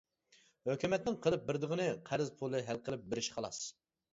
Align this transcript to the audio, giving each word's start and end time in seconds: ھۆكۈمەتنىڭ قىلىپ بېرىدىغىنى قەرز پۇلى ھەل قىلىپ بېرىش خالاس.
ھۆكۈمەتنىڭ 0.69 1.17
قىلىپ 1.27 1.45
بېرىدىغىنى 1.49 1.87
قەرز 2.09 2.33
پۇلى 2.41 2.65
ھەل 2.71 2.81
قىلىپ 2.89 3.05
بېرىش 3.13 3.33
خالاس. 3.37 3.65